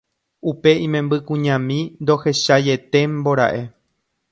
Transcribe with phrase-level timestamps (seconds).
[0.51, 3.61] upe imembykuñami ndohechaietémbora'e.